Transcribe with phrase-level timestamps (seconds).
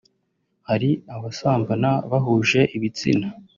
[0.69, 3.27] hari abasambana bahuje ibitsina